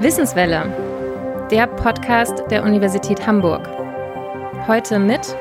[0.00, 3.66] Wissenswelle, der Podcast der Universität Hamburg.
[4.66, 5.34] Heute mit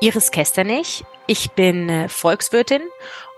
[0.00, 1.04] Iris Kesternich.
[1.28, 2.80] Ich bin äh, Volkswirtin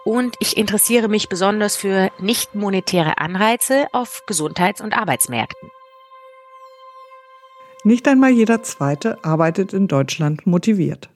[0.07, 5.69] und ich interessiere mich besonders für nicht monetäre Anreize auf Gesundheits- und Arbeitsmärkten.
[7.85, 11.11] Nicht einmal jeder Zweite arbeitet in Deutschland motiviert.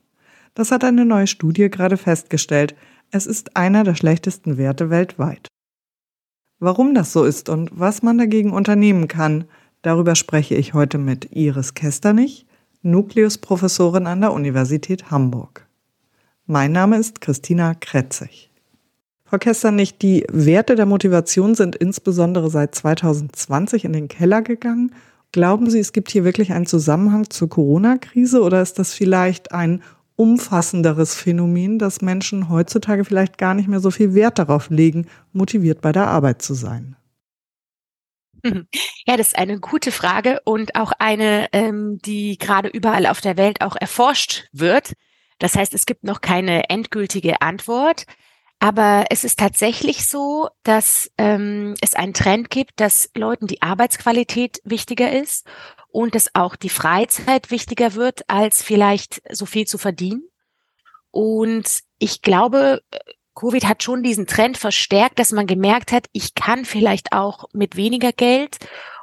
[0.55, 2.75] Das hat eine neue Studie gerade festgestellt.
[3.11, 5.50] Es ist einer der schlechtesten Werte weltweit.
[6.63, 9.45] Warum das so ist und was man dagegen unternehmen kann,
[9.81, 12.45] darüber spreche ich heute mit Iris Kesternich,
[12.83, 15.67] Nukleusprofessorin an der Universität Hamburg.
[16.45, 18.51] Mein Name ist Christina Kretzig.
[19.25, 24.93] Frau Kesternich, die Werte der Motivation sind insbesondere seit 2020 in den Keller gegangen.
[25.33, 29.83] Glauben Sie, es gibt hier wirklich einen Zusammenhang zur Corona-Krise oder ist das vielleicht ein
[30.21, 35.81] umfassenderes Phänomen, dass Menschen heutzutage vielleicht gar nicht mehr so viel Wert darauf legen, motiviert
[35.81, 36.95] bei der Arbeit zu sein?
[39.07, 43.37] Ja, das ist eine gute Frage und auch eine, ähm, die gerade überall auf der
[43.37, 44.93] Welt auch erforscht wird.
[45.39, 48.05] Das heißt, es gibt noch keine endgültige Antwort.
[48.61, 54.61] Aber es ist tatsächlich so, dass ähm, es einen Trend gibt, dass Leuten die Arbeitsqualität
[54.65, 55.47] wichtiger ist
[55.93, 60.23] und dass auch die Freizeit wichtiger wird, als vielleicht so viel zu verdienen.
[61.11, 62.83] Und ich glaube,
[63.35, 67.77] Covid hat schon diesen Trend verstärkt, dass man gemerkt hat, ich kann vielleicht auch mit
[67.77, 68.59] weniger Geld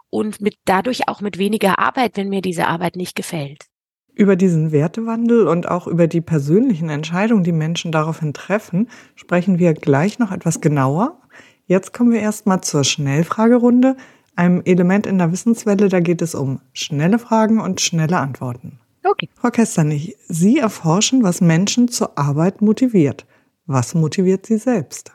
[0.10, 3.66] und mit dadurch auch mit weniger Arbeit, wenn mir diese Arbeit nicht gefällt.
[4.14, 9.74] Über diesen Wertewandel und auch über die persönlichen Entscheidungen, die Menschen daraufhin treffen, sprechen wir
[9.74, 11.22] gleich noch etwas genauer.
[11.66, 13.98] Jetzt kommen wir erstmal zur Schnellfragerunde,
[14.38, 18.80] einem Element in der Wissenswelle, da geht es um schnelle Fragen und schnelle Antworten.
[19.04, 19.30] Okay.
[19.36, 23.26] Frau Kesternich, Sie erforschen, was Menschen zur Arbeit motiviert.
[23.66, 25.12] Was motiviert Sie selbst?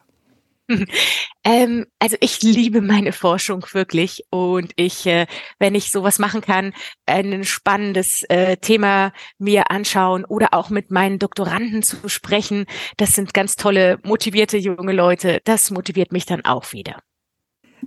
[1.45, 5.27] Ähm, also ich liebe meine Forschung wirklich und ich, äh,
[5.59, 6.73] wenn ich sowas machen kann,
[7.05, 12.67] ein spannendes äh, Thema mir anschauen oder auch mit meinen Doktoranden zu sprechen,
[12.97, 17.03] das sind ganz tolle, motivierte junge Leute, das motiviert mich dann auch wieder.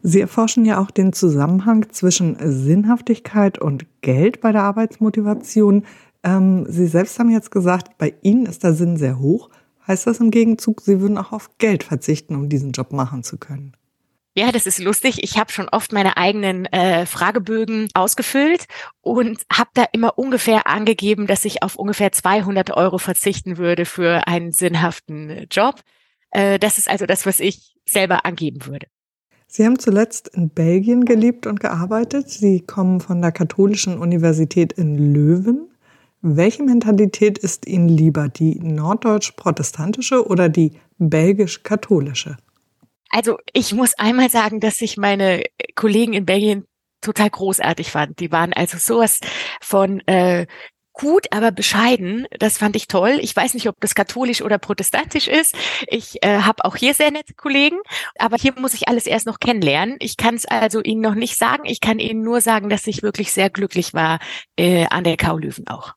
[0.08, 5.84] Sie erforschen ja auch den Zusammenhang zwischen Sinnhaftigkeit und Geld bei der Arbeitsmotivation.
[6.24, 9.50] Ähm, Sie selbst haben jetzt gesagt, bei Ihnen ist der Sinn sehr hoch.
[9.88, 13.40] Heißt das im Gegenzug, Sie würden auch auf Geld verzichten, um diesen Job machen zu
[13.40, 13.76] können?
[14.36, 15.24] Ja, das ist lustig.
[15.24, 18.66] Ich habe schon oft meine eigenen äh, Fragebögen ausgefüllt
[19.02, 24.28] und habe da immer ungefähr angegeben, dass ich auf ungefähr 200 Euro verzichten würde für
[24.28, 25.82] einen sinnhaften Job.
[26.30, 28.86] Äh, das ist also das, was ich selber angeben würde.
[29.56, 32.30] Sie haben zuletzt in Belgien gelebt und gearbeitet.
[32.30, 35.70] Sie kommen von der Katholischen Universität in Löwen.
[36.22, 42.36] Welche Mentalität ist Ihnen lieber, die norddeutsch-protestantische oder die belgisch-katholische?
[43.10, 45.44] Also ich muss einmal sagen, dass ich meine
[45.76, 46.66] Kollegen in Belgien
[47.00, 48.20] total großartig fand.
[48.20, 49.22] Die waren also sowas
[49.62, 50.48] von äh,
[50.96, 52.28] gut, aber bescheiden.
[52.40, 53.20] Das fand ich toll.
[53.22, 55.56] Ich weiß nicht, ob das katholisch oder protestantisch ist.
[55.88, 57.78] Ich äh, habe auch hier sehr nette Kollegen,
[58.18, 59.98] aber hier muss ich alles erst noch kennenlernen.
[60.00, 61.64] Ich kann es also Ihnen noch nicht sagen.
[61.66, 64.20] Ich kann Ihnen nur sagen, dass ich wirklich sehr glücklich war
[64.58, 65.94] äh, an der Kaulöwen auch.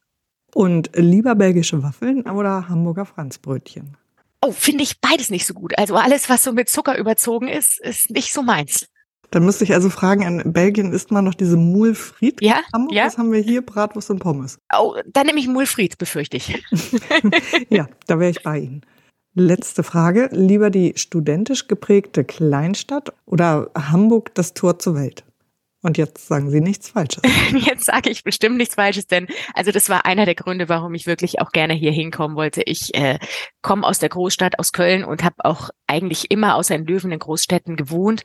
[0.54, 3.96] Und lieber belgische Waffeln oder Hamburger Franzbrötchen?
[4.40, 5.76] Oh, finde ich beides nicht so gut.
[5.78, 8.86] Also alles, was so mit Zucker überzogen ist, ist nicht so meins.
[9.30, 12.40] Dann müsste ich also fragen, in Belgien isst man noch diese Mulfried?
[12.40, 13.06] Ja, Hamburg, ja.
[13.06, 13.62] Was haben wir hier?
[13.62, 14.58] Bratwurst und Pommes.
[14.74, 16.62] Oh, dann nehme ich Mulfried, befürchte ich.
[17.68, 18.82] ja, da wäre ich bei Ihnen.
[19.34, 20.30] Letzte Frage.
[20.32, 25.24] Lieber die studentisch geprägte Kleinstadt oder Hamburg das Tor zur Welt?
[25.82, 27.22] Und jetzt sagen Sie nichts Falsches.
[27.52, 31.06] Jetzt sage ich bestimmt nichts Falsches, denn also das war einer der Gründe, warum ich
[31.06, 32.62] wirklich auch gerne hier hinkommen wollte.
[32.62, 33.20] Ich äh,
[33.62, 37.20] komme aus der Großstadt, aus Köln und habe auch eigentlich immer außer in Löwen in
[37.20, 38.22] Großstädten gewohnt.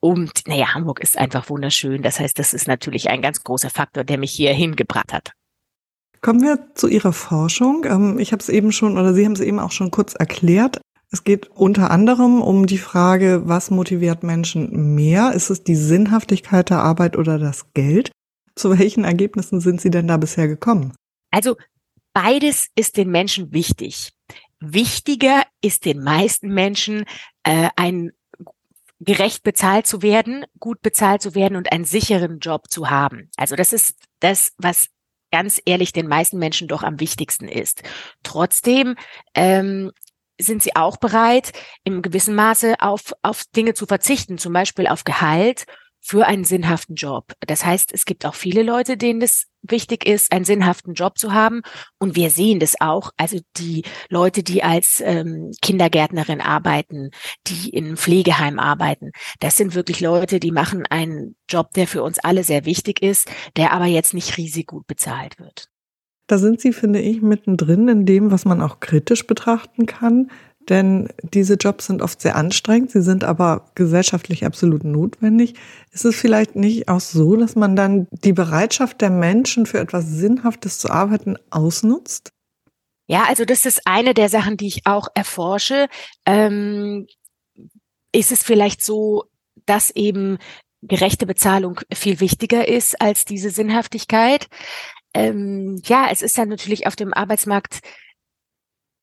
[0.00, 2.02] Und naja, Hamburg ist einfach wunderschön.
[2.02, 5.30] Das heißt, das ist natürlich ein ganz großer Faktor, der mich hier hingebracht hat.
[6.22, 7.84] Kommen wir zu Ihrer Forschung.
[7.84, 10.80] Ähm, ich habe es eben schon, oder Sie haben es eben auch schon kurz erklärt.
[11.12, 15.32] Es geht unter anderem um die Frage, was motiviert Menschen mehr?
[15.32, 18.10] Ist es die Sinnhaftigkeit der Arbeit oder das Geld?
[18.56, 20.94] Zu welchen Ergebnissen sind Sie denn da bisher gekommen?
[21.30, 21.56] Also
[22.12, 24.12] beides ist den Menschen wichtig.
[24.58, 27.04] Wichtiger ist den meisten Menschen
[27.44, 28.12] äh, ein
[28.98, 33.30] gerecht bezahlt zu werden, gut bezahlt zu werden und einen sicheren Job zu haben.
[33.36, 34.88] Also das ist das, was
[35.30, 37.82] ganz ehrlich den meisten Menschen doch am wichtigsten ist.
[38.22, 38.96] Trotzdem
[39.34, 39.92] ähm,
[40.40, 41.52] sind sie auch bereit,
[41.84, 45.64] im gewissen Maße auf, auf Dinge zu verzichten, zum Beispiel auf Gehalt
[46.06, 47.32] für einen sinnhaften Job.
[47.40, 51.32] Das heißt, es gibt auch viele Leute, denen es wichtig ist, einen sinnhaften Job zu
[51.32, 51.62] haben.
[51.98, 53.10] Und wir sehen das auch.
[53.16, 57.10] Also die Leute, die als ähm, Kindergärtnerin arbeiten,
[57.48, 59.10] die in Pflegeheim arbeiten,
[59.40, 63.28] das sind wirklich Leute, die machen einen Job, der für uns alle sehr wichtig ist,
[63.56, 65.68] der aber jetzt nicht riesig gut bezahlt wird.
[66.26, 70.30] Da sind Sie, finde ich, mittendrin in dem, was man auch kritisch betrachten kann.
[70.68, 75.54] Denn diese Jobs sind oft sehr anstrengend, sie sind aber gesellschaftlich absolut notwendig.
[75.92, 80.06] Ist es vielleicht nicht auch so, dass man dann die Bereitschaft der Menschen für etwas
[80.08, 82.30] Sinnhaftes zu arbeiten ausnutzt?
[83.06, 85.86] Ja, also das ist eine der Sachen, die ich auch erforsche.
[86.24, 87.06] Ähm,
[88.12, 89.24] ist es vielleicht so,
[89.66, 90.38] dass eben
[90.82, 94.48] gerechte Bezahlung viel wichtiger ist als diese Sinnhaftigkeit?
[95.16, 97.80] Ähm, ja, es ist dann natürlich auf dem Arbeitsmarkt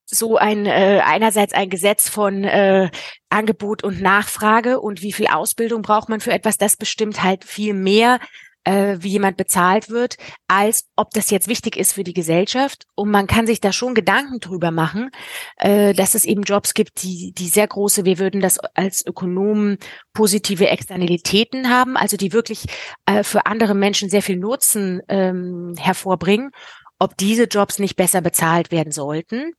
[0.05, 2.91] so ein äh, einerseits ein Gesetz von äh,
[3.29, 7.73] Angebot und Nachfrage und wie viel Ausbildung braucht man für etwas, das bestimmt halt viel
[7.73, 8.19] mehr
[8.63, 10.17] äh, wie jemand bezahlt wird,
[10.47, 12.85] als ob das jetzt wichtig ist für die Gesellschaft.
[12.95, 15.09] Und man kann sich da schon Gedanken drüber machen,
[15.57, 19.77] äh, dass es eben Jobs gibt, die, die sehr große, wir würden das als Ökonomen
[20.13, 22.65] positive Externalitäten haben, also die wirklich
[23.05, 26.51] äh, für andere Menschen sehr viel Nutzen ähm, hervorbringen,
[26.99, 29.53] ob diese Jobs nicht besser bezahlt werden sollten.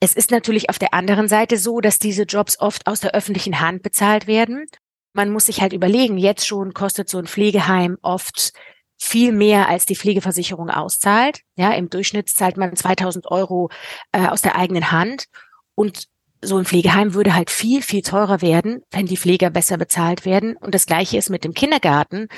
[0.00, 3.60] Es ist natürlich auf der anderen Seite so, dass diese Jobs oft aus der öffentlichen
[3.60, 4.66] Hand bezahlt werden
[5.14, 8.52] man muss sich halt überlegen, jetzt schon kostet so ein Pflegeheim oft
[8.98, 11.40] viel mehr als die Pflegeversicherung auszahlt.
[11.56, 13.70] Ja, im Durchschnitt zahlt man 2000 Euro
[14.12, 15.26] äh, aus der eigenen Hand
[15.74, 16.08] und
[16.42, 20.56] so ein Pflegeheim würde halt viel, viel teurer werden, wenn die Pfleger besser bezahlt werden.
[20.56, 22.28] Und das Gleiche ist mit dem Kindergarten,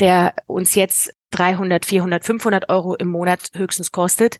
[0.00, 4.38] der uns jetzt 300, 400, 500 Euro im Monat höchstens kostet.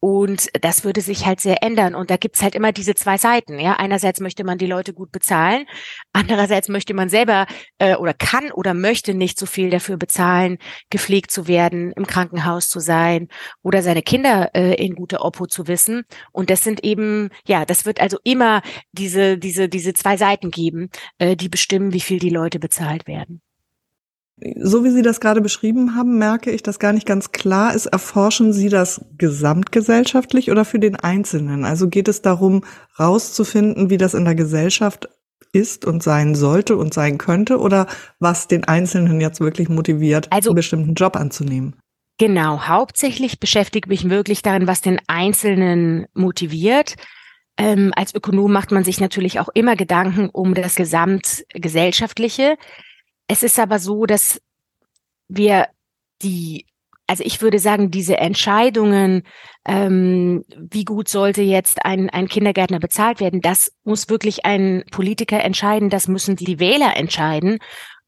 [0.00, 1.94] Und das würde sich halt sehr ändern.
[1.94, 3.58] Und da gibt's halt immer diese zwei Seiten.
[3.58, 5.66] Ja, einerseits möchte man die Leute gut bezahlen,
[6.12, 7.46] andererseits möchte man selber
[7.78, 10.58] äh, oder kann oder möchte nicht so viel dafür bezahlen,
[10.88, 13.28] gepflegt zu werden, im Krankenhaus zu sein
[13.62, 16.04] oder seine Kinder äh, in guter Obhut zu wissen.
[16.32, 18.62] Und das sind eben, ja, das wird also immer
[18.92, 23.42] diese diese diese zwei Seiten geben, äh, die bestimmen, wie viel die Leute bezahlt werden.
[24.56, 27.86] So wie Sie das gerade beschrieben haben, merke ich, dass gar nicht ganz klar ist,
[27.86, 31.64] erforschen Sie das gesamtgesellschaftlich oder für den Einzelnen?
[31.64, 32.64] Also geht es darum,
[32.98, 35.08] rauszufinden, wie das in der Gesellschaft
[35.52, 37.86] ist und sein sollte und sein könnte oder
[38.18, 41.76] was den Einzelnen jetzt wirklich motiviert, also, einen bestimmten Job anzunehmen?
[42.18, 46.96] Genau, hauptsächlich beschäftige mich wirklich darin, was den Einzelnen motiviert.
[47.56, 52.56] Ähm, als Ökonom macht man sich natürlich auch immer Gedanken um das Gesamtgesellschaftliche.
[53.30, 54.42] Es ist aber so, dass
[55.28, 55.68] wir
[56.20, 56.66] die,
[57.06, 59.22] also ich würde sagen, diese Entscheidungen,
[59.64, 65.44] ähm, wie gut sollte jetzt ein, ein Kindergärtner bezahlt werden, das muss wirklich ein Politiker
[65.44, 67.58] entscheiden, das müssen die Wähler entscheiden.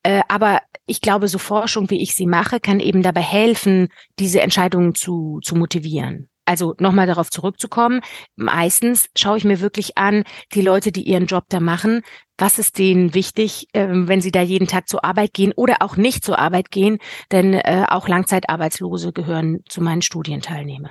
[0.02, 4.40] Äh, aber ich glaube, so Forschung, wie ich sie mache, kann eben dabei helfen, diese
[4.40, 8.00] Entscheidungen zu, zu motivieren also nochmal darauf zurückzukommen,
[8.36, 10.24] meistens schaue ich mir wirklich an,
[10.54, 12.02] die Leute, die ihren Job da machen,
[12.42, 15.96] was ist denen wichtig, äh, wenn sie da jeden Tag zur Arbeit gehen oder auch
[15.96, 16.98] nicht zur Arbeit gehen,
[17.30, 20.90] denn äh, auch Langzeitarbeitslose gehören zu meinen Studienteilnehmern.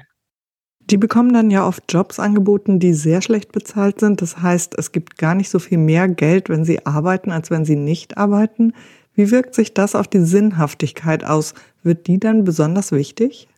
[0.80, 4.22] Die bekommen dann ja oft Jobs angeboten, die sehr schlecht bezahlt sind.
[4.22, 7.66] Das heißt, es gibt gar nicht so viel mehr Geld, wenn sie arbeiten, als wenn
[7.66, 8.72] sie nicht arbeiten.
[9.14, 11.54] Wie wirkt sich das auf die Sinnhaftigkeit aus?
[11.84, 13.50] Wird die dann besonders wichtig?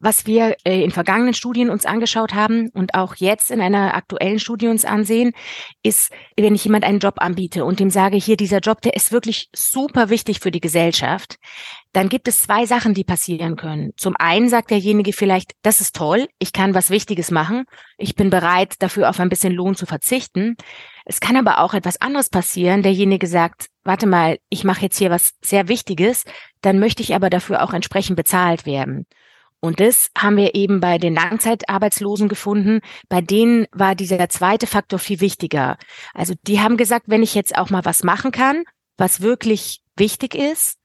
[0.00, 4.38] Was wir äh, in vergangenen Studien uns angeschaut haben und auch jetzt in einer aktuellen
[4.38, 5.32] Studie uns ansehen,
[5.82, 9.10] ist, wenn ich jemand einen Job anbiete und dem sage, hier dieser Job, der ist
[9.10, 11.36] wirklich super wichtig für die Gesellschaft,
[11.92, 13.92] dann gibt es zwei Sachen, die passieren können.
[13.96, 17.64] Zum einen sagt derjenige vielleicht, das ist toll, ich kann was Wichtiges machen,
[17.96, 20.56] ich bin bereit, dafür auf ein bisschen Lohn zu verzichten.
[21.06, 22.82] Es kann aber auch etwas anderes passieren.
[22.82, 26.24] Derjenige sagt, warte mal, ich mache jetzt hier was sehr Wichtiges,
[26.60, 29.06] dann möchte ich aber dafür auch entsprechend bezahlt werden.
[29.60, 32.80] Und das haben wir eben bei den Langzeitarbeitslosen gefunden.
[33.08, 35.76] Bei denen war dieser zweite Faktor viel wichtiger.
[36.14, 38.64] Also die haben gesagt, wenn ich jetzt auch mal was machen kann,
[38.96, 40.78] was wirklich wichtig ist,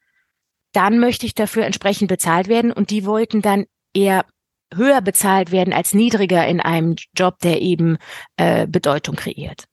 [0.74, 2.72] dann möchte ich dafür entsprechend bezahlt werden.
[2.72, 4.26] Und die wollten dann eher
[4.74, 7.98] höher bezahlt werden als niedriger in einem Job, der eben
[8.38, 9.66] äh, Bedeutung kreiert.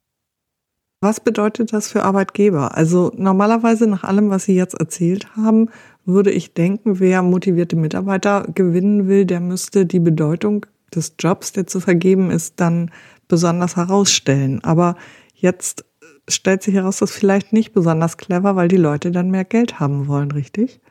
[1.03, 2.77] Was bedeutet das für Arbeitgeber?
[2.77, 5.71] Also normalerweise nach allem, was Sie jetzt erzählt haben,
[6.05, 11.67] würde ich denken, wer motivierte Mitarbeiter gewinnen will, der müsste die Bedeutung des Jobs, der
[11.67, 12.91] zu vergeben ist, dann
[13.27, 14.63] besonders herausstellen.
[14.63, 14.95] Aber
[15.33, 15.85] jetzt
[16.27, 19.79] stellt sich heraus, das ist vielleicht nicht besonders clever, weil die Leute dann mehr Geld
[19.79, 20.81] haben wollen, richtig?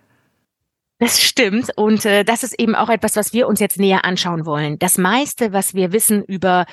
[0.99, 1.71] Das stimmt.
[1.76, 4.79] Und äh, das ist eben auch etwas, was wir uns jetzt näher anschauen wollen.
[4.79, 6.67] Das meiste, was wir wissen über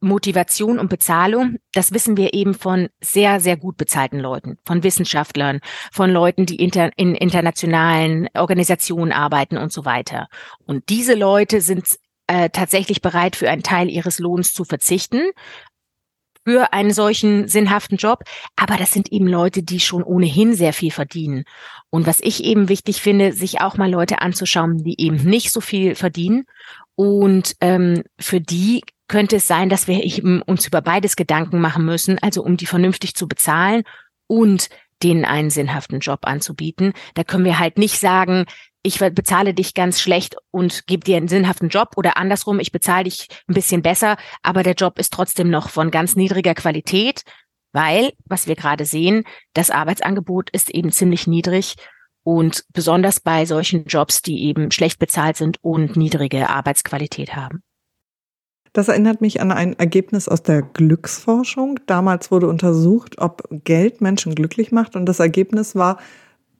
[0.00, 5.60] Motivation und Bezahlung, das wissen wir eben von sehr, sehr gut bezahlten Leuten, von Wissenschaftlern,
[5.92, 10.28] von Leuten, die inter, in internationalen Organisationen arbeiten und so weiter.
[10.66, 11.86] Und diese Leute sind
[12.26, 15.30] äh, tatsächlich bereit, für einen Teil ihres Lohns zu verzichten
[16.46, 18.24] für einen solchen sinnhaften Job.
[18.56, 21.44] Aber das sind eben Leute, die schon ohnehin sehr viel verdienen.
[21.90, 25.60] Und was ich eben wichtig finde, sich auch mal Leute anzuschauen, die eben nicht so
[25.60, 26.44] viel verdienen.
[26.96, 31.84] Und ähm, für die könnte es sein, dass wir eben uns über beides Gedanken machen
[31.84, 33.82] müssen, also um die vernünftig zu bezahlen
[34.26, 34.68] und
[35.02, 36.92] denen einen sinnhaften Job anzubieten.
[37.14, 38.46] Da können wir halt nicht sagen,
[38.82, 43.04] ich bezahle dich ganz schlecht und gebe dir einen sinnhaften Job oder andersrum, ich bezahle
[43.04, 47.22] dich ein bisschen besser, aber der Job ist trotzdem noch von ganz niedriger Qualität,
[47.72, 51.76] weil, was wir gerade sehen, das Arbeitsangebot ist eben ziemlich niedrig
[52.22, 57.62] und besonders bei solchen Jobs, die eben schlecht bezahlt sind und niedrige Arbeitsqualität haben.
[58.74, 61.78] Das erinnert mich an ein Ergebnis aus der Glücksforschung.
[61.86, 64.96] Damals wurde untersucht, ob Geld Menschen glücklich macht.
[64.96, 65.98] Und das Ergebnis war,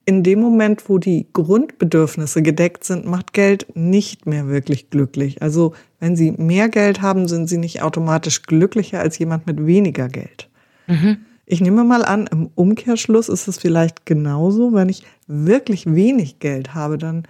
[0.05, 5.41] in dem Moment, wo die Grundbedürfnisse gedeckt sind, macht Geld nicht mehr wirklich glücklich.
[5.41, 10.07] Also wenn Sie mehr Geld haben, sind Sie nicht automatisch glücklicher als jemand mit weniger
[10.07, 10.47] Geld.
[10.87, 11.17] Mhm.
[11.45, 16.73] Ich nehme mal an, im Umkehrschluss ist es vielleicht genauso, wenn ich wirklich wenig Geld
[16.73, 17.23] habe, dann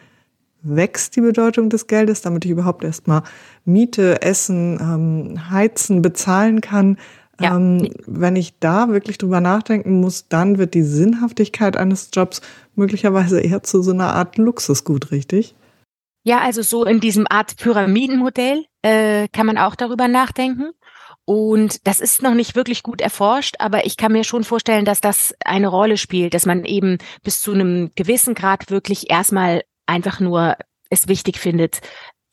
[0.65, 3.23] wächst die Bedeutung des Geldes, damit ich überhaupt erstmal
[3.63, 6.97] Miete, Essen, ähm, Heizen bezahlen kann.
[7.39, 7.55] Ja.
[7.55, 12.41] Ähm, wenn ich da wirklich drüber nachdenken muss, dann wird die Sinnhaftigkeit eines Jobs
[12.75, 15.55] möglicherweise eher zu so einer Art Luxusgut, richtig?
[16.23, 20.71] Ja, also so in diesem Art Pyramidenmodell äh, kann man auch darüber nachdenken.
[21.25, 25.01] Und das ist noch nicht wirklich gut erforscht, aber ich kann mir schon vorstellen, dass
[25.01, 30.19] das eine Rolle spielt, dass man eben bis zu einem gewissen Grad wirklich erstmal einfach
[30.19, 30.55] nur
[30.89, 31.81] es wichtig findet,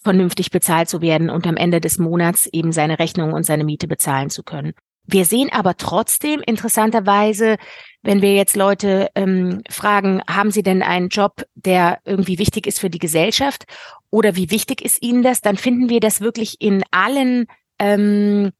[0.02, 3.86] vernünftig bezahlt zu werden und am Ende des Monats eben seine Rechnung und seine Miete
[3.86, 4.74] bezahlen zu können.
[5.04, 7.56] Wir sehen aber trotzdem interessanterweise,
[8.02, 12.78] wenn wir jetzt Leute ähm, fragen, haben sie denn einen Job, der irgendwie wichtig ist
[12.78, 13.64] für die Gesellschaft
[14.10, 17.46] oder wie wichtig ist ihnen das, dann finden wir das wirklich in allen
[17.80, 18.52] ähm,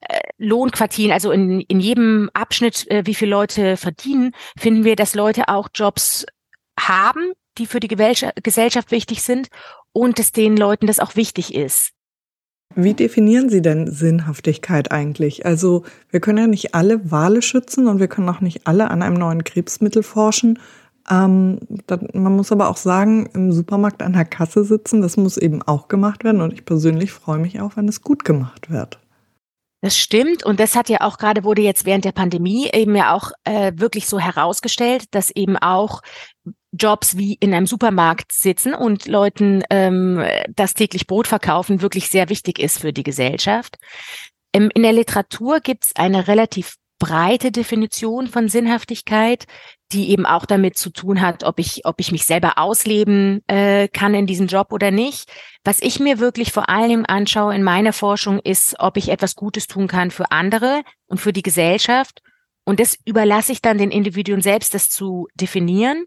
[0.00, 5.14] äh, Lohnquartieren, also in, in jedem Abschnitt, äh, wie viele Leute verdienen, finden wir, dass
[5.14, 6.24] Leute auch Jobs
[6.80, 9.48] haben, die für die Gesellschaft wichtig sind
[9.92, 11.92] und dass den Leuten das auch wichtig ist.
[12.74, 15.44] Wie definieren Sie denn Sinnhaftigkeit eigentlich?
[15.44, 19.02] Also wir können ja nicht alle Wale schützen und wir können auch nicht alle an
[19.02, 20.58] einem neuen Krebsmittel forschen.
[21.10, 25.36] Ähm, das, man muss aber auch sagen, im Supermarkt an der Kasse sitzen, das muss
[25.36, 26.40] eben auch gemacht werden.
[26.40, 29.01] Und ich persönlich freue mich auch, wenn es gut gemacht wird.
[29.82, 33.14] Das stimmt und das hat ja auch gerade wurde jetzt während der Pandemie eben ja
[33.14, 36.02] auch äh, wirklich so herausgestellt, dass eben auch
[36.70, 40.24] Jobs wie in einem Supermarkt sitzen und Leuten ähm,
[40.54, 43.76] das täglich Brot verkaufen wirklich sehr wichtig ist für die Gesellschaft.
[44.52, 49.46] Ähm, in der Literatur gibt es eine relativ breite Definition von Sinnhaftigkeit,
[49.90, 53.88] die eben auch damit zu tun hat, ob ich, ob ich mich selber ausleben äh,
[53.88, 55.28] kann in diesem Job oder nicht.
[55.64, 59.66] Was ich mir wirklich vor allem anschaue in meiner Forschung ist, ob ich etwas Gutes
[59.66, 62.22] tun kann für andere und für die Gesellschaft.
[62.64, 66.04] Und das überlasse ich dann den Individuen selbst, das zu definieren.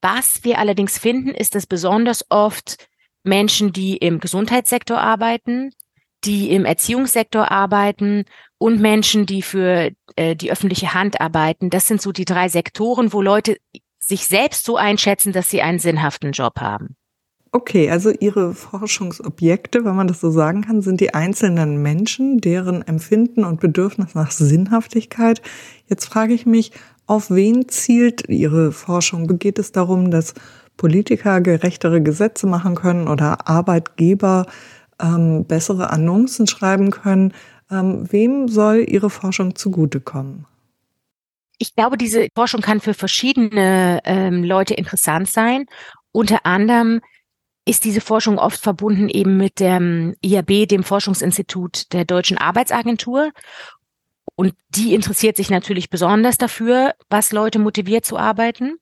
[0.00, 2.86] Was wir allerdings finden, ist, dass besonders oft
[3.24, 5.72] Menschen, die im Gesundheitssektor arbeiten,
[6.24, 8.26] die im Erziehungssektor arbeiten
[8.64, 11.68] und Menschen, die für äh, die öffentliche Hand arbeiten.
[11.68, 13.58] Das sind so die drei Sektoren, wo Leute
[13.98, 16.96] sich selbst so einschätzen, dass sie einen sinnhaften Job haben.
[17.52, 22.80] Okay, also Ihre Forschungsobjekte, wenn man das so sagen kann, sind die einzelnen Menschen, deren
[22.80, 25.42] Empfinden und Bedürfnis nach Sinnhaftigkeit.
[25.86, 26.72] Jetzt frage ich mich,
[27.06, 29.26] auf wen zielt Ihre Forschung?
[29.38, 30.32] Geht es darum, dass
[30.78, 34.46] Politiker gerechtere Gesetze machen können oder Arbeitgeber
[35.00, 37.32] ähm, bessere Annoncen schreiben können.
[37.74, 40.46] Ähm, wem soll Ihre Forschung zugutekommen?
[41.58, 45.66] Ich glaube, diese Forschung kann für verschiedene ähm, Leute interessant sein.
[46.12, 47.00] Unter anderem
[47.64, 53.30] ist diese Forschung oft verbunden eben mit dem IAB, dem Forschungsinstitut der Deutschen Arbeitsagentur.
[54.36, 58.76] Und die interessiert sich natürlich besonders dafür, was Leute motiviert zu arbeiten.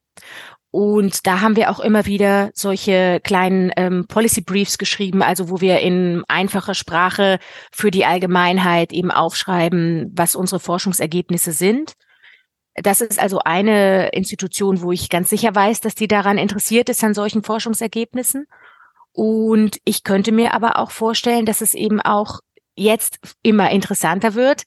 [0.72, 5.60] Und da haben wir auch immer wieder solche kleinen ähm, Policy Briefs geschrieben, also wo
[5.60, 7.38] wir in einfacher Sprache
[7.70, 11.92] für die Allgemeinheit eben aufschreiben, was unsere Forschungsergebnisse sind.
[12.74, 17.04] Das ist also eine Institution, wo ich ganz sicher weiß, dass die daran interessiert ist
[17.04, 18.46] an solchen Forschungsergebnissen.
[19.12, 22.40] Und ich könnte mir aber auch vorstellen, dass es eben auch
[22.76, 24.62] jetzt immer interessanter wird,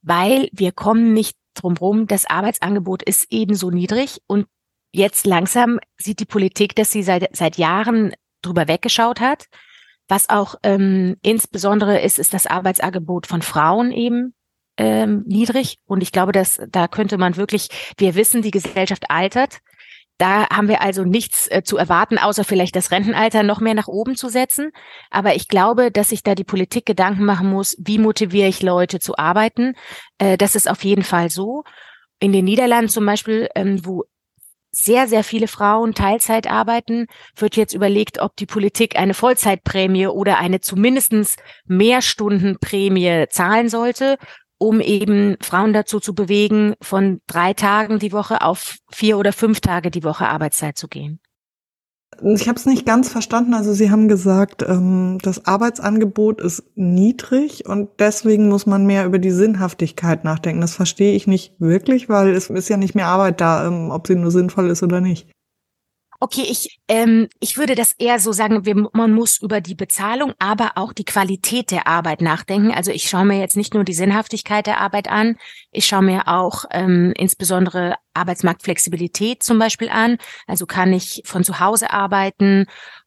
[0.00, 4.46] weil wir kommen nicht drum rum, das Arbeitsangebot ist ebenso niedrig und
[4.92, 9.46] jetzt langsam sieht die Politik, dass sie seit, seit Jahren drüber weggeschaut hat,
[10.08, 14.34] Was auch ähm, insbesondere ist, ist das Arbeitsangebot von Frauen eben
[14.76, 15.78] ähm, niedrig.
[15.86, 19.58] Und ich glaube, dass da könnte man wirklich, wir wissen, die Gesellschaft altert.
[20.18, 23.88] Da haben wir also nichts äh, zu erwarten, außer vielleicht das Rentenalter noch mehr nach
[23.88, 24.70] oben zu setzen.
[25.10, 28.98] Aber ich glaube, dass sich da die Politik Gedanken machen muss, wie motiviere ich Leute
[28.98, 29.74] zu arbeiten.
[30.18, 31.62] Äh, das ist auf jeden Fall so.
[32.18, 34.04] In den Niederlanden zum Beispiel, ähm, wo
[34.72, 40.38] sehr, sehr viele Frauen Teilzeit arbeiten, wird jetzt überlegt, ob die Politik eine Vollzeitprämie oder
[40.38, 41.36] eine zumindestens
[41.66, 44.16] Mehrstundenprämie zahlen sollte,
[44.58, 49.60] um eben Frauen dazu zu bewegen, von drei Tagen die Woche auf vier oder fünf
[49.60, 51.20] Tage die Woche Arbeitszeit zu gehen.
[52.22, 53.54] Ich habe es nicht ganz verstanden.
[53.54, 59.18] Also Sie haben gesagt, ähm, das Arbeitsangebot ist niedrig und deswegen muss man mehr über
[59.18, 60.60] die Sinnhaftigkeit nachdenken.
[60.60, 64.06] Das verstehe ich nicht wirklich, weil es ist ja nicht mehr Arbeit da, ähm, ob
[64.06, 65.30] sie nur sinnvoll ist oder nicht.
[66.22, 70.34] Okay, ich, ähm, ich würde das eher so sagen, wir, man muss über die Bezahlung,
[70.38, 72.72] aber auch die Qualität der Arbeit nachdenken.
[72.72, 75.36] Also ich schaue mir jetzt nicht nur die Sinnhaftigkeit der Arbeit an,
[75.70, 80.18] ich schaue mir auch ähm, insbesondere Arbeitsmarktflexibilität zum Beispiel an.
[80.46, 82.66] Also kann ich von zu Hause arbeiten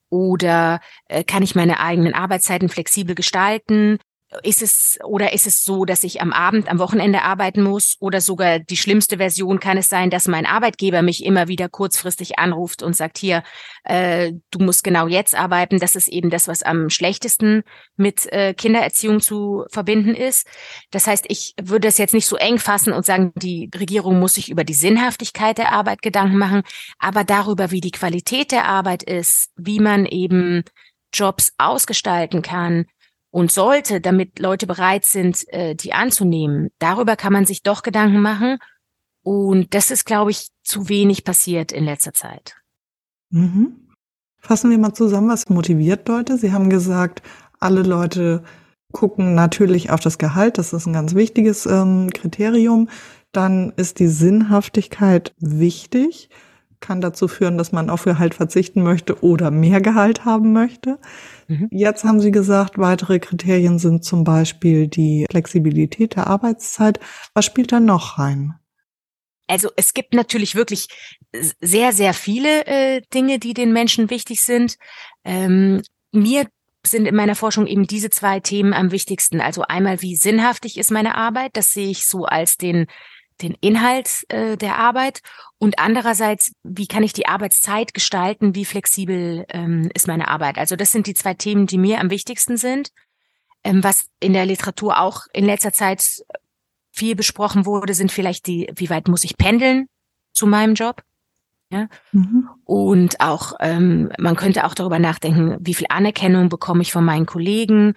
[0.09, 3.99] oder äh, kann ich meine eigenen Arbeitszeiten flexibel gestalten?
[4.41, 8.21] Ist es oder ist es so, dass ich am Abend, am Wochenende arbeiten muss oder
[8.21, 12.81] sogar die schlimmste Version kann es sein, dass mein Arbeitgeber mich immer wieder kurzfristig anruft
[12.83, 13.43] und sagt hier,
[13.83, 15.79] äh, du musst genau jetzt arbeiten.
[15.79, 17.63] Das ist eben das, was am schlechtesten
[17.95, 20.47] mit äh, Kindererziehung zu verbinden ist.
[20.91, 24.35] Das heißt, ich würde es jetzt nicht so eng fassen und sagen, die Regierung muss
[24.35, 26.63] sich über die Sinnhaftigkeit der Arbeit Gedanken machen,
[26.99, 30.63] aber darüber, wie die Qualität der Arbeit ist, wie man eben
[31.13, 32.85] Jobs ausgestalten kann,
[33.33, 36.69] und sollte, damit Leute bereit sind, äh, die anzunehmen.
[36.77, 38.59] Darüber kann man sich doch Gedanken machen.
[39.23, 42.55] Und das ist, glaube ich, zu wenig passiert in letzter Zeit.
[43.31, 43.89] Mhm.
[44.37, 46.37] Fassen wir mal zusammen, was motiviert Leute?
[46.37, 47.23] Sie haben gesagt,
[47.59, 48.43] alle Leute
[48.91, 50.59] gucken natürlich auf das Gehalt.
[50.59, 52.87] Das ist ein ganz wichtiges ähm, Kriterium.
[53.31, 56.29] Dann ist die Sinnhaftigkeit wichtig
[56.83, 60.99] kann dazu führen, dass man auf Gehalt verzichten möchte oder mehr Gehalt haben möchte.
[61.47, 61.69] Mhm.
[61.71, 66.99] Jetzt haben Sie gesagt, weitere Kriterien sind zum Beispiel die Flexibilität der Arbeitszeit.
[67.33, 68.53] Was spielt da noch rein?
[69.47, 70.87] Also es gibt natürlich wirklich
[71.61, 74.77] sehr, sehr viele äh, Dinge, die den Menschen wichtig sind.
[75.23, 75.81] Ähm,
[76.11, 76.47] mir
[76.85, 79.39] sind in meiner Forschung eben diese zwei Themen am wichtigsten.
[79.39, 81.51] Also einmal, wie sinnhaftig ist meine Arbeit?
[81.53, 82.87] Das sehe ich so als den
[83.43, 85.21] den Inhalt äh, der Arbeit
[85.59, 90.57] und andererseits, wie kann ich die Arbeitszeit gestalten, wie flexibel ähm, ist meine Arbeit.
[90.57, 92.89] Also das sind die zwei Themen, die mir am wichtigsten sind.
[93.63, 96.23] Ähm, was in der Literatur auch in letzter Zeit
[96.91, 99.87] viel besprochen wurde, sind vielleicht die, wie weit muss ich pendeln
[100.31, 101.03] zu meinem Job?
[101.73, 101.87] Ja?
[102.11, 102.49] Mhm.
[102.65, 107.25] Und auch, ähm, man könnte auch darüber nachdenken, wie viel Anerkennung bekomme ich von meinen
[107.25, 107.95] Kollegen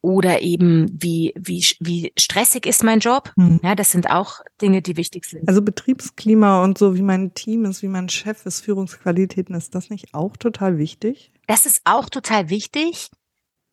[0.00, 3.32] oder eben wie, wie, wie stressig ist mein Job.
[3.36, 3.60] Hm.
[3.62, 5.48] Ja, das sind auch Dinge, die wichtig sind.
[5.48, 9.90] Also Betriebsklima und so, wie mein Team ist, wie mein Chef ist, Führungsqualitäten, ist das
[9.90, 11.32] nicht auch total wichtig?
[11.46, 13.10] Das ist auch total wichtig,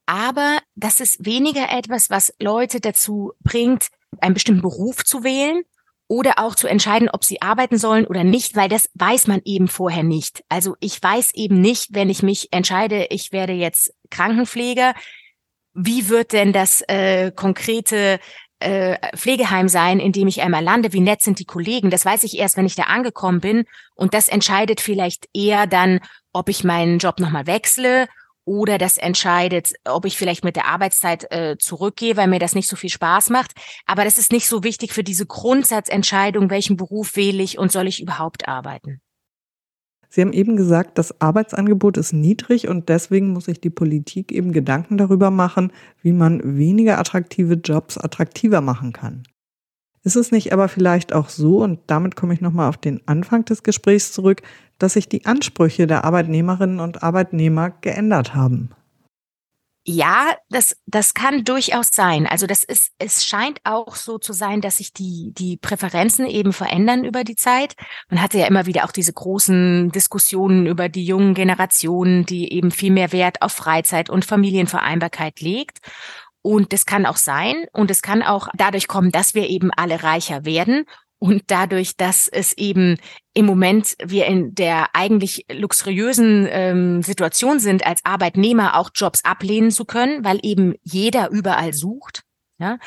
[0.05, 5.63] aber das ist weniger etwas, was Leute dazu bringt, einen bestimmten Beruf zu wählen
[6.07, 9.67] oder auch zu entscheiden, ob sie arbeiten sollen oder nicht, weil das weiß man eben
[9.67, 10.43] vorher nicht.
[10.49, 14.93] Also ich weiß eben nicht, wenn ich mich entscheide, ich werde jetzt Krankenpfleger,
[15.75, 18.19] wie wird denn das äh, konkrete
[18.59, 20.93] äh, Pflegeheim sein, in dem ich einmal lande?
[20.93, 21.89] Wie nett sind die Kollegen?
[21.89, 23.65] Das weiß ich erst, wenn ich da angekommen bin.
[23.93, 25.99] Und das entscheidet vielleicht eher dann,
[26.33, 28.07] ob ich meinen Job nochmal wechsle
[28.45, 32.69] oder das entscheidet, ob ich vielleicht mit der Arbeitszeit äh, zurückgehe, weil mir das nicht
[32.69, 33.51] so viel Spaß macht.
[33.85, 37.87] Aber das ist nicht so wichtig für diese Grundsatzentscheidung, welchen Beruf wähle ich und soll
[37.87, 39.01] ich überhaupt arbeiten.
[40.15, 44.53] Sie haben eben gesagt, das Arbeitsangebot ist niedrig und deswegen muss sich die Politik eben
[44.53, 45.73] Gedanken darüber machen,
[46.03, 49.23] wie man weniger attraktive Jobs attraktiver machen kann.
[50.03, 53.43] Ist es nicht aber vielleicht auch so, und damit komme ich nochmal auf den Anfang
[53.43, 54.41] des Gesprächs zurück,
[54.79, 58.69] dass sich die Ansprüche der Arbeitnehmerinnen und Arbeitnehmer geändert haben?
[59.87, 62.25] Ja, das, das kann durchaus sein.
[62.25, 66.53] Also das ist, es scheint auch so zu sein, dass sich die, die Präferenzen eben
[66.53, 67.75] verändern über die Zeit.
[68.09, 72.71] Man hatte ja immer wieder auch diese großen Diskussionen über die jungen Generationen, die eben
[72.71, 75.77] viel mehr Wert auf Freizeit und Familienvereinbarkeit legt.
[76.41, 77.65] Und das kann auch sein.
[77.71, 80.85] Und es kann auch dadurch kommen, dass wir eben alle reicher werden
[81.19, 82.97] und dadurch, dass es eben
[83.35, 89.71] im Moment wir in der eigentlich luxuriösen ähm, Situation sind, als Arbeitnehmer auch Jobs ablehnen
[89.71, 92.23] zu können, weil eben jeder überall sucht.
[92.57, 92.79] Ja?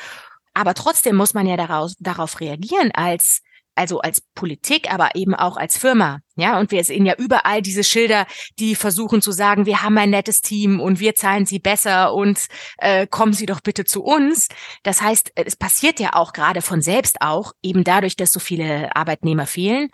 [0.55, 3.41] Aber trotzdem muss man ja daraus, darauf reagieren als
[3.75, 6.19] also als Politik, aber eben auch als Firma.
[6.35, 8.27] Ja, und wir sehen ja überall diese Schilder,
[8.59, 12.47] die versuchen zu sagen, wir haben ein nettes Team und wir zahlen sie besser und
[12.79, 14.49] äh, kommen Sie doch bitte zu uns.
[14.83, 18.93] Das heißt, es passiert ja auch gerade von selbst auch, eben dadurch, dass so viele
[18.97, 19.89] Arbeitnehmer fehlen.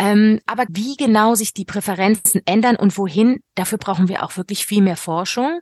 [0.00, 4.64] Ähm, aber wie genau sich die Präferenzen ändern und wohin, dafür brauchen wir auch wirklich
[4.64, 5.60] viel mehr Forschung.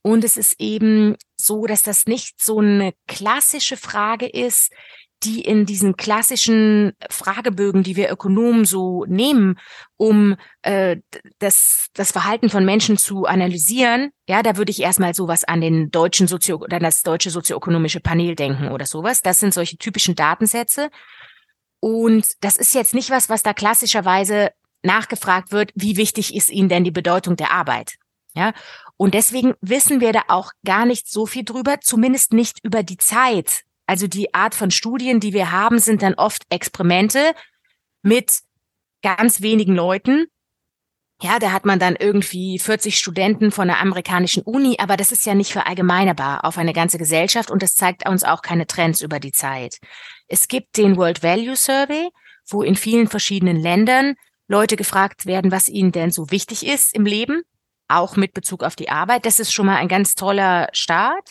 [0.00, 4.72] Und es ist eben so, dass das nicht so eine klassische Frage ist,
[5.24, 9.58] die in diesen klassischen Fragebögen, die wir Ökonomen so nehmen,
[9.96, 10.98] um äh,
[11.40, 15.90] das, das Verhalten von Menschen zu analysieren, ja, da würde ich erstmal sowas an den
[15.90, 19.20] deutschen Sozio oder das deutsche sozioökonomische Panel denken oder sowas.
[19.22, 20.90] Das sind solche typischen Datensätze.
[21.84, 26.70] Und das ist jetzt nicht was, was da klassischerweise nachgefragt wird, wie wichtig ist Ihnen
[26.70, 27.96] denn die Bedeutung der Arbeit?
[28.34, 28.54] Ja,
[28.96, 32.96] und deswegen wissen wir da auch gar nicht so viel drüber, zumindest nicht über die
[32.96, 33.64] Zeit.
[33.84, 37.34] Also die Art von Studien, die wir haben, sind dann oft Experimente
[38.00, 38.40] mit
[39.02, 40.24] ganz wenigen Leuten.
[41.22, 45.24] Ja, da hat man dann irgendwie 40 Studenten von einer amerikanischen Uni, aber das ist
[45.24, 49.20] ja nicht verallgemeinerbar auf eine ganze Gesellschaft und das zeigt uns auch keine Trends über
[49.20, 49.78] die Zeit.
[50.26, 52.10] Es gibt den World Value Survey,
[52.48, 54.14] wo in vielen verschiedenen Ländern
[54.48, 57.42] Leute gefragt werden, was ihnen denn so wichtig ist im Leben
[57.88, 59.26] auch mit Bezug auf die Arbeit.
[59.26, 61.30] Das ist schon mal ein ganz toller Start.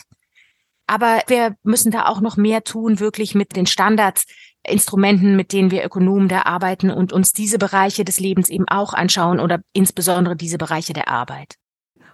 [0.86, 3.66] Aber wir müssen da auch noch mehr tun, wirklich mit den
[4.64, 8.94] Standardinstrumenten, mit denen wir Ökonomen da arbeiten und uns diese Bereiche des Lebens eben auch
[8.94, 11.56] anschauen oder insbesondere diese Bereiche der Arbeit.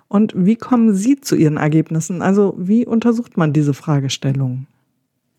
[0.09, 2.21] Und wie kommen Sie zu Ihren Ergebnissen?
[2.21, 4.67] Also wie untersucht man diese Fragestellungen?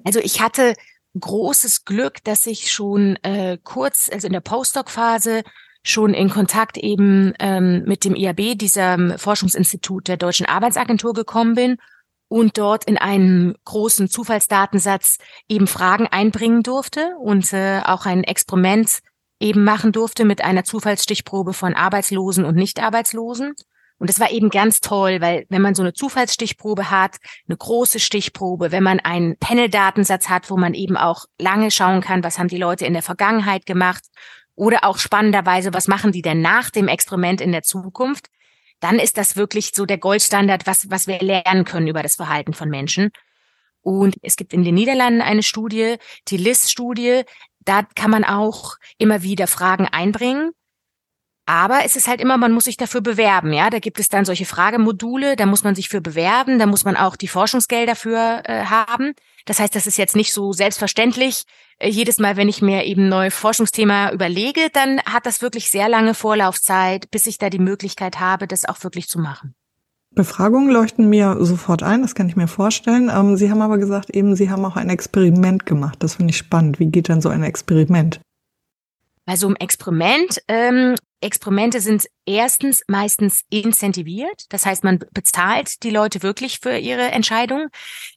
[0.05, 0.75] Also ich hatte
[1.19, 5.43] großes Glück, dass ich schon äh, kurz, also in der Postdoc-Phase,
[5.83, 11.77] schon in Kontakt eben ähm, mit dem IAB, diesem Forschungsinstitut der Deutschen Arbeitsagentur gekommen bin
[12.31, 15.17] und dort in einem großen Zufallsdatensatz
[15.49, 18.99] eben Fragen einbringen durfte und äh, auch ein Experiment
[19.41, 23.53] eben machen durfte mit einer Zufallsstichprobe von Arbeitslosen und Nichtarbeitslosen.
[23.97, 27.17] Und das war eben ganz toll, weil wenn man so eine Zufallsstichprobe hat,
[27.49, 32.23] eine große Stichprobe, wenn man einen Panel-Datensatz hat, wo man eben auch lange schauen kann,
[32.23, 34.05] was haben die Leute in der Vergangenheit gemacht
[34.55, 38.29] oder auch spannenderweise, was machen die denn nach dem Experiment in der Zukunft?
[38.81, 42.53] Dann ist das wirklich so der Goldstandard, was, was wir lernen können über das Verhalten
[42.53, 43.11] von Menschen.
[43.81, 45.95] Und es gibt in den Niederlanden eine Studie,
[46.27, 47.23] die LIS-Studie.
[47.59, 50.51] Da kann man auch immer wieder Fragen einbringen.
[51.51, 53.69] Aber es ist halt immer, man muss sich dafür bewerben, ja.
[53.69, 56.95] Da gibt es dann solche Fragemodule, da muss man sich für bewerben, da muss man
[56.95, 59.11] auch die Forschungsgelder für äh, haben.
[59.45, 61.43] Das heißt, das ist jetzt nicht so selbstverständlich.
[61.77, 65.69] Äh, jedes Mal, wenn ich mir eben ein neues Forschungsthema überlege, dann hat das wirklich
[65.69, 69.53] sehr lange Vorlaufzeit, bis ich da die Möglichkeit habe, das auch wirklich zu machen.
[70.11, 73.11] Befragungen leuchten mir sofort ein, das kann ich mir vorstellen.
[73.13, 75.97] Ähm, Sie haben aber gesagt, eben, Sie haben auch ein Experiment gemacht.
[75.99, 76.79] Das finde ich spannend.
[76.79, 78.21] Wie geht dann so ein Experiment?
[79.25, 84.45] Bei so einem Experiment ähm, Experimente sind erstens meistens incentiviert.
[84.49, 87.67] Das heißt, man bezahlt die Leute wirklich für ihre Entscheidung.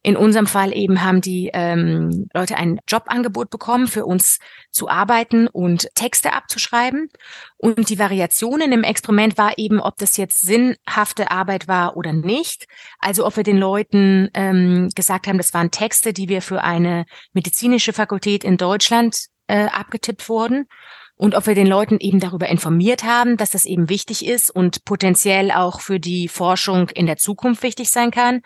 [0.03, 4.39] In unserem Fall eben haben die ähm, Leute ein Jobangebot bekommen, für uns
[4.71, 7.11] zu arbeiten und Texte abzuschreiben.
[7.59, 12.67] Und die Variationen im Experiment war eben, ob das jetzt sinnhafte Arbeit war oder nicht.
[12.99, 17.05] Also ob wir den Leuten ähm, gesagt haben, das waren Texte, die wir für eine
[17.35, 20.67] medizinische Fakultät in Deutschland äh, abgetippt wurden
[21.17, 24.85] und ob wir den Leuten eben darüber informiert haben, dass das eben wichtig ist und
[24.85, 28.43] potenziell auch für die Forschung in der Zukunft wichtig sein kann,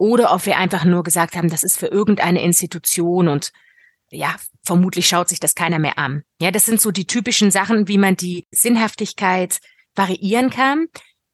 [0.00, 3.52] oder ob wir einfach nur gesagt haben, das ist für irgendeine Institution und
[4.08, 6.22] ja, vermutlich schaut sich das keiner mehr an.
[6.40, 9.60] Ja, das sind so die typischen Sachen, wie man die Sinnhaftigkeit
[9.94, 10.86] variieren kann.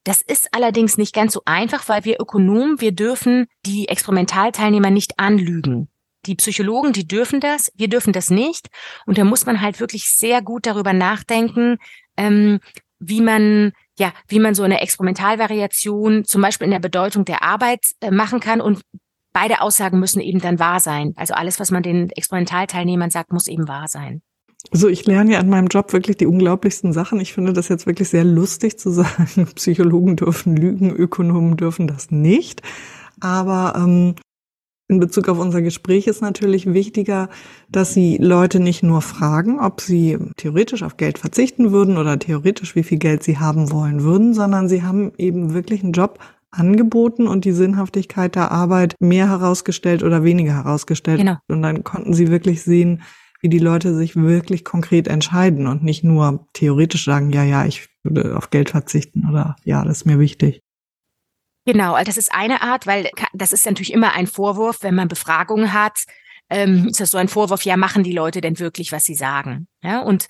[0.03, 5.17] Das ist allerdings nicht ganz so einfach, weil wir Ökonomen, wir dürfen die Experimentalteilnehmer nicht
[5.17, 5.89] anlügen.
[6.25, 8.67] Die Psychologen, die dürfen das, wir dürfen das nicht.
[9.05, 11.77] Und da muss man halt wirklich sehr gut darüber nachdenken,
[12.17, 12.59] ähm,
[12.99, 17.79] wie man ja, wie man so eine Experimentalvariation zum Beispiel in der Bedeutung der Arbeit
[18.01, 18.81] äh, machen kann und
[19.33, 21.13] beide Aussagen müssen eben dann wahr sein.
[21.15, 24.21] Also alles, was man den Experimentalteilnehmern sagt, muss eben wahr sein.
[24.71, 27.19] Also ich lerne ja an meinem Job wirklich die unglaublichsten Sachen.
[27.19, 32.11] Ich finde das jetzt wirklich sehr lustig zu sagen, Psychologen dürfen lügen, Ökonomen dürfen das
[32.11, 32.61] nicht.
[33.19, 34.15] Aber ähm,
[34.89, 37.29] in Bezug auf unser Gespräch ist natürlich wichtiger,
[37.69, 42.75] dass Sie Leute nicht nur fragen, ob sie theoretisch auf Geld verzichten würden oder theoretisch
[42.75, 46.19] wie viel Geld sie haben wollen würden, sondern Sie haben eben wirklich einen Job
[46.51, 51.19] angeboten und die Sinnhaftigkeit der Arbeit mehr herausgestellt oder weniger herausgestellt.
[51.19, 51.37] Genau.
[51.49, 53.03] Und dann konnten Sie wirklich sehen,
[53.41, 57.89] wie die Leute sich wirklich konkret entscheiden und nicht nur theoretisch sagen, ja, ja, ich
[58.03, 60.61] würde auf Geld verzichten oder ja, das ist mir wichtig.
[61.67, 65.09] Genau, also das ist eine Art, weil das ist natürlich immer ein Vorwurf, wenn man
[65.09, 66.05] Befragungen hat,
[66.49, 69.67] ähm, ist das so ein Vorwurf, ja, machen die Leute denn wirklich, was sie sagen?
[69.83, 70.27] Ja, und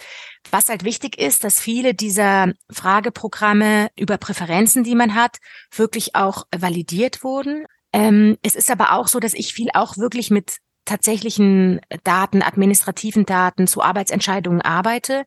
[0.50, 5.38] was halt wichtig ist, dass viele dieser Frageprogramme über Präferenzen, die man hat,
[5.76, 7.67] wirklich auch validiert wurden.
[7.93, 13.28] Ähm, es ist aber auch so, dass ich viel auch wirklich mit tatsächlichen Daten, administrativen
[13.28, 15.23] Daten zu Arbeitsentscheidungen arbeite.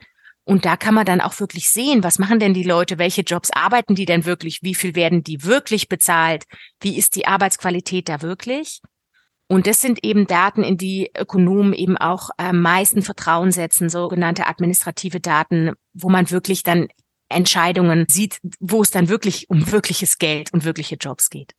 [0.51, 3.51] Und da kann man dann auch wirklich sehen, was machen denn die Leute, welche Jobs
[3.53, 6.43] arbeiten die denn wirklich, wie viel werden die wirklich bezahlt,
[6.81, 8.81] wie ist die Arbeitsqualität da wirklich.
[9.47, 14.49] Und das sind eben Daten, in die Ökonomen eben auch am meisten Vertrauen setzen, sogenannte
[14.49, 16.89] administrative Daten, wo man wirklich dann
[17.29, 21.53] Entscheidungen sieht, wo es dann wirklich um wirkliches Geld und wirkliche Jobs geht.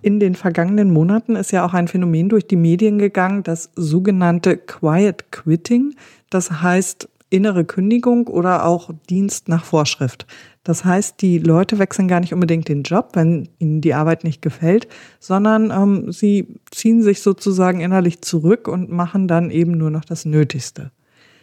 [0.00, 4.58] In den vergangenen Monaten ist ja auch ein Phänomen durch die Medien gegangen, das sogenannte
[4.58, 5.96] Quiet Quitting.
[6.30, 10.26] Das heißt innere Kündigung oder auch Dienst nach Vorschrift.
[10.62, 14.40] Das heißt, die Leute wechseln gar nicht unbedingt den Job, wenn ihnen die Arbeit nicht
[14.40, 14.88] gefällt,
[15.20, 20.24] sondern ähm, sie ziehen sich sozusagen innerlich zurück und machen dann eben nur noch das
[20.24, 20.90] Nötigste.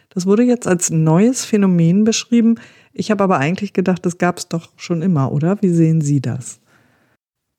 [0.08, 2.56] Das wurde jetzt als neues Phänomen beschrieben.
[2.92, 5.60] Ich habe aber eigentlich gedacht, das gab es doch schon immer, oder?
[5.62, 6.60] Wie sehen Sie das?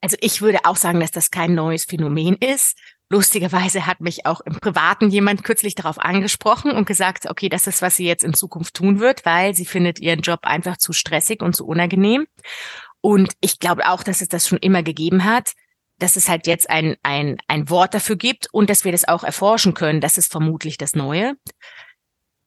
[0.01, 2.77] Also ich würde auch sagen, dass das kein neues Phänomen ist.
[3.13, 7.83] Lustigerweise hat mich auch im Privaten jemand kürzlich darauf angesprochen und gesagt, okay, das ist,
[7.83, 11.43] was sie jetzt in Zukunft tun wird, weil sie findet ihren Job einfach zu stressig
[11.43, 12.25] und zu unangenehm.
[13.01, 15.51] Und ich glaube auch, dass es das schon immer gegeben hat,
[15.99, 19.23] dass es halt jetzt ein, ein, ein Wort dafür gibt und dass wir das auch
[19.23, 20.01] erforschen können.
[20.01, 21.35] Das ist vermutlich das Neue.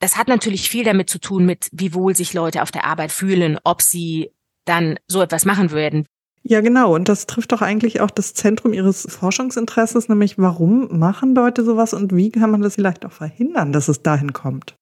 [0.01, 3.13] Das hat natürlich viel damit zu tun, mit wie wohl sich Leute auf der Arbeit
[3.13, 4.33] fühlen, ob sie
[4.65, 6.09] dann so etwas machen würden,
[6.49, 6.95] ja, genau.
[6.95, 11.93] Und das trifft doch eigentlich auch das Zentrum Ihres Forschungsinteresses, nämlich warum machen Leute sowas
[11.93, 14.77] und wie kann man das vielleicht auch verhindern, dass es dahin kommt?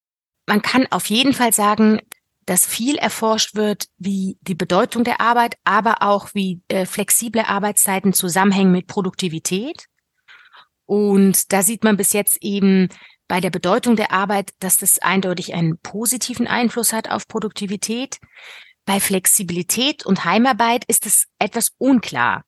[0.46, 2.00] Man kann auf jeden Fall sagen,
[2.44, 8.12] dass viel erforscht wird, wie die Bedeutung der Arbeit, aber auch wie äh, flexible Arbeitszeiten
[8.12, 9.86] zusammenhängen mit Produktivität.
[10.84, 12.90] Und da sieht man bis jetzt eben
[13.26, 18.18] bei der Bedeutung der Arbeit, dass das eindeutig einen positiven Einfluss hat auf Produktivität.
[18.86, 22.44] Bei Flexibilität und Heimarbeit ist es etwas unklar,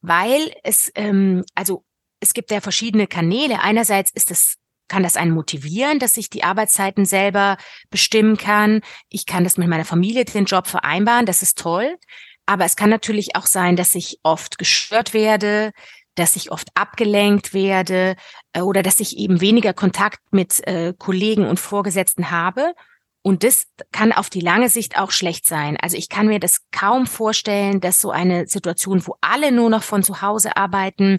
[0.00, 1.84] weil es, ähm, also
[2.20, 3.60] es gibt ja verschiedene Kanäle.
[3.60, 4.56] Einerseits ist es
[4.90, 7.56] kann das einen motivieren, dass ich die Arbeitszeiten selber
[7.90, 8.80] bestimmen kann.
[9.08, 11.26] Ich kann das mit meiner Familie den Job vereinbaren.
[11.26, 11.96] Das ist toll.
[12.44, 15.70] Aber es kann natürlich auch sein, dass ich oft gestört werde,
[16.16, 18.16] dass ich oft abgelenkt werde
[18.52, 22.74] äh, oder dass ich eben weniger Kontakt mit äh, Kollegen und Vorgesetzten habe.
[23.22, 25.76] Und das kann auf die lange Sicht auch schlecht sein.
[25.76, 29.82] Also ich kann mir das kaum vorstellen, dass so eine Situation, wo alle nur noch
[29.82, 31.18] von zu Hause arbeiten,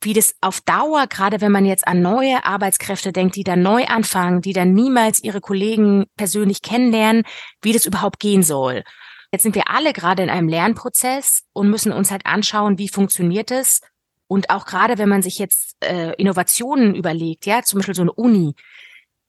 [0.00, 3.84] wie das auf Dauer, gerade wenn man jetzt an neue Arbeitskräfte denkt, die dann neu
[3.84, 7.24] anfangen, die dann niemals ihre Kollegen persönlich kennenlernen,
[7.60, 8.82] wie das überhaupt gehen soll.
[9.30, 13.50] Jetzt sind wir alle gerade in einem Lernprozess und müssen uns halt anschauen, wie funktioniert
[13.50, 13.82] es.
[14.26, 18.12] Und auch gerade wenn man sich jetzt äh, Innovationen überlegt, ja, zum Beispiel so eine
[18.12, 18.54] Uni,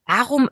[0.06, 0.50] Warum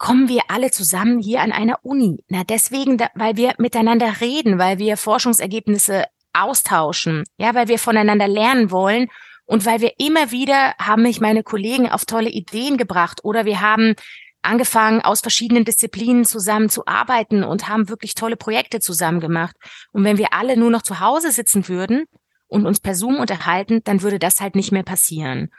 [0.00, 2.24] kommen wir alle zusammen hier an einer Uni.
[2.28, 8.70] Na, deswegen, weil wir miteinander reden, weil wir Forschungsergebnisse austauschen, ja, weil wir voneinander lernen
[8.70, 9.08] wollen
[9.44, 13.60] und weil wir immer wieder haben mich meine Kollegen auf tolle Ideen gebracht oder wir
[13.60, 13.94] haben
[14.40, 19.54] angefangen, aus verschiedenen Disziplinen zusammen zu arbeiten und haben wirklich tolle Projekte zusammen gemacht.
[19.92, 22.06] Und wenn wir alle nur noch zu Hause sitzen würden
[22.48, 25.52] und uns per Zoom unterhalten, dann würde das halt nicht mehr passieren.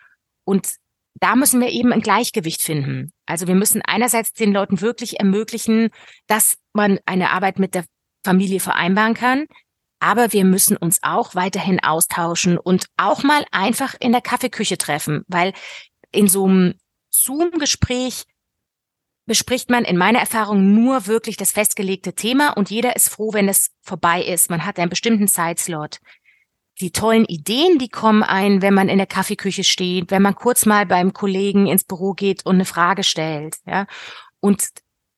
[0.45, 0.67] Und
[1.19, 3.11] da müssen wir eben ein Gleichgewicht finden.
[3.25, 5.89] Also wir müssen einerseits den Leuten wirklich ermöglichen,
[6.27, 7.85] dass man eine Arbeit mit der
[8.23, 9.45] Familie vereinbaren kann.
[9.99, 15.23] Aber wir müssen uns auch weiterhin austauschen und auch mal einfach in der Kaffeeküche treffen,
[15.27, 15.53] weil
[16.11, 16.73] in so einem
[17.11, 18.25] Zoom-Gespräch
[19.27, 23.47] bespricht man in meiner Erfahrung nur wirklich das festgelegte Thema und jeder ist froh, wenn
[23.47, 24.49] es vorbei ist.
[24.49, 25.99] Man hat einen bestimmten Zeitslot
[26.81, 30.65] die tollen Ideen, die kommen ein, wenn man in der Kaffeeküche steht, wenn man kurz
[30.65, 33.85] mal beim Kollegen ins Büro geht und eine Frage stellt, ja.
[34.39, 34.67] Und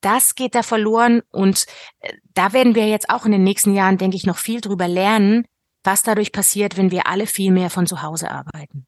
[0.01, 1.65] das geht da verloren und
[1.99, 4.87] äh, da werden wir jetzt auch in den nächsten Jahren, denke ich, noch viel drüber
[4.87, 5.45] lernen,
[5.83, 8.85] was dadurch passiert, wenn wir alle viel mehr von zu Hause arbeiten.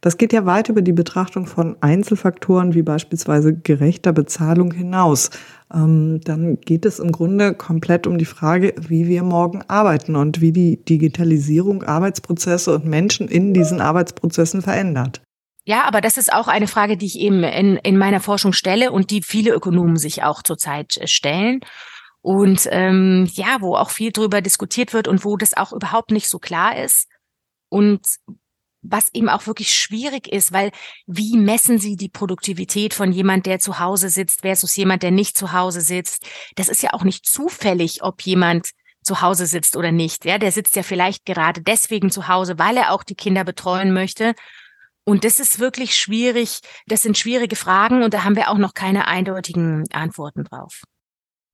[0.00, 5.30] Das geht ja weit über die Betrachtung von Einzelfaktoren wie beispielsweise gerechter Bezahlung hinaus.
[5.72, 10.40] Ähm, dann geht es im Grunde komplett um die Frage, wie wir morgen arbeiten und
[10.40, 15.20] wie die Digitalisierung Arbeitsprozesse und Menschen in diesen Arbeitsprozessen verändert.
[15.66, 18.92] Ja, aber das ist auch eine Frage, die ich eben in, in meiner Forschung stelle
[18.92, 21.60] und die viele Ökonomen sich auch zurzeit äh, stellen.
[22.22, 26.28] Und ähm, ja, wo auch viel drüber diskutiert wird und wo das auch überhaupt nicht
[26.28, 27.08] so klar ist.
[27.68, 28.00] Und
[28.82, 30.70] was eben auch wirklich schwierig ist, weil
[31.06, 35.36] wie messen Sie die Produktivität von jemand, der zu Hause sitzt versus jemand, der nicht
[35.36, 36.24] zu Hause sitzt?
[36.56, 38.70] Das ist ja auch nicht zufällig, ob jemand
[39.02, 40.24] zu Hause sitzt oder nicht.
[40.24, 43.92] Ja, der sitzt ja vielleicht gerade deswegen zu Hause, weil er auch die Kinder betreuen
[43.92, 44.34] möchte.
[45.04, 46.60] Und das ist wirklich schwierig.
[46.86, 50.82] Das sind schwierige Fragen und da haben wir auch noch keine eindeutigen Antworten drauf.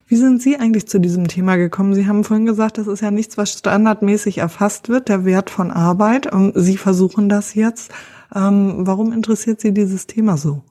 [0.07, 1.93] Wie sind Sie eigentlich zu diesem Thema gekommen?
[1.93, 5.69] Sie haben vorhin gesagt, das ist ja nichts, was standardmäßig erfasst wird, der Wert von
[5.69, 6.29] Arbeit.
[6.55, 7.91] Sie versuchen das jetzt.
[8.33, 10.63] Ähm, warum interessiert Sie dieses Thema so?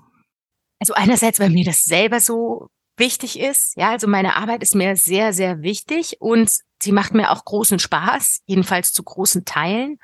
[0.81, 3.77] Also einerseits, weil mir das selber so wichtig ist.
[3.77, 6.51] Ja, also meine Arbeit ist mir sehr, sehr wichtig und
[6.83, 9.99] sie macht mir auch großen Spaß, jedenfalls zu großen Teilen.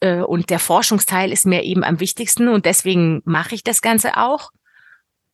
[0.00, 4.16] Äh, und der Forschungsteil ist mir eben am wichtigsten und deswegen mache ich das Ganze
[4.16, 4.50] auch.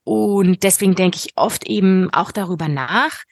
[0.05, 3.23] Und deswegen denke ich oft eben auch darüber nach.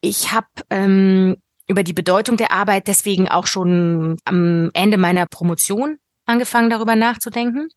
[0.00, 5.98] Ich habe ähm, über die Bedeutung der Arbeit deswegen auch schon am Ende meiner Promotion
[6.26, 7.68] angefangen, darüber nachzudenken.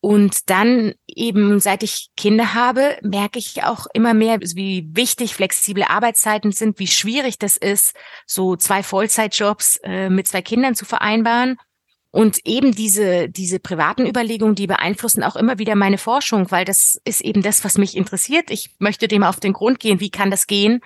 [0.00, 5.82] Und dann eben, seit ich Kinder habe, merke ich auch immer mehr, wie wichtig flexible
[5.82, 11.56] Arbeitszeiten sind, wie schwierig das ist, so zwei Vollzeitjobs äh, mit zwei Kindern zu vereinbaren.
[12.10, 16.98] Und eben diese, diese privaten Überlegungen, die beeinflussen auch immer wieder meine Forschung, weil das
[17.04, 18.50] ist eben das, was mich interessiert.
[18.50, 20.80] Ich möchte dem auf den Grund gehen, wie kann das gehen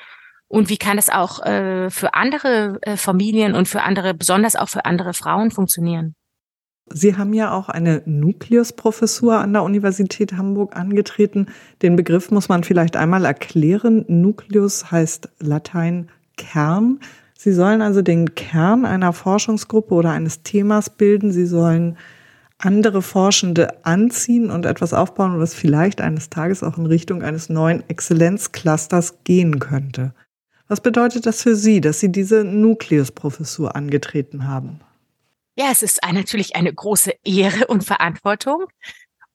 [0.48, 4.68] und wie kann das auch äh, für andere äh, Familien und für andere, besonders auch
[4.68, 6.14] für andere Frauen funktionieren.
[6.86, 11.46] Sie haben ja auch eine Nukleusprofessur an der Universität Hamburg angetreten.
[11.80, 14.04] Den Begriff muss man vielleicht einmal erklären.
[14.08, 17.00] Nukleus heißt Latein Kern.
[17.42, 21.32] Sie sollen also den Kern einer Forschungsgruppe oder eines Themas bilden.
[21.32, 21.98] Sie sollen
[22.56, 27.82] andere Forschende anziehen und etwas aufbauen, was vielleicht eines Tages auch in Richtung eines neuen
[27.88, 30.14] Exzellenzclusters gehen könnte.
[30.68, 34.78] Was bedeutet das für Sie, dass Sie diese Nukleusprofessur angetreten haben?
[35.56, 38.66] Ja, es ist natürlich eine große Ehre und Verantwortung.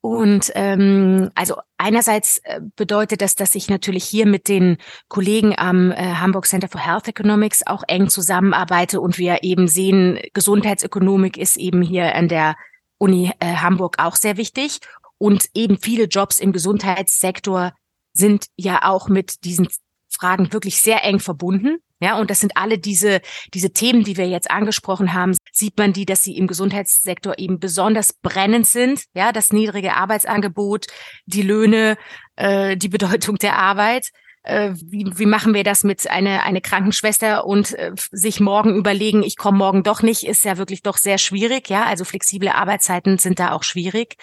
[0.08, 4.78] Und ähm, also einerseits äh, bedeutet das, dass ich natürlich hier mit den
[5.10, 10.18] Kollegen am äh, Hamburg Center for Health Economics auch eng zusammenarbeite und wir eben sehen,
[10.34, 12.56] Gesundheitsökonomik ist eben hier an der
[12.98, 14.80] Uni äh, Hamburg auch sehr wichtig.
[15.18, 17.74] Und eben viele Jobs im Gesundheitssektor
[18.14, 19.68] sind ja auch mit diesen
[20.08, 21.80] Fragen wirklich sehr eng verbunden.
[22.00, 23.22] Ja, und das sind alle diese,
[23.54, 25.36] diese Themen, die wir jetzt angesprochen haben.
[25.52, 29.06] Sieht man die, dass sie im Gesundheitssektor eben besonders brennend sind.
[29.16, 30.88] Ja, das niedrige Arbeitsangebot,
[31.26, 31.98] die Löhne,
[32.36, 34.10] äh, die Bedeutung der Arbeit.
[34.44, 39.22] Äh, wie, wie machen wir das mit einer eine Krankenschwester und äh, sich morgen überlegen,
[39.24, 41.68] ich komme morgen doch nicht, ist ja wirklich doch sehr schwierig.
[41.70, 44.16] Ja, also flexible Arbeitszeiten sind da auch schwierig.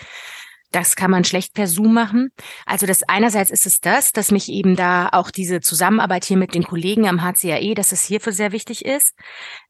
[0.75, 2.33] Das kann man schlecht per Zoom machen.
[2.67, 6.53] Also das einerseits ist es das, dass mich eben da auch diese Zusammenarbeit hier mit
[6.53, 9.15] den Kollegen am HCAE, dass es hierfür sehr wichtig ist.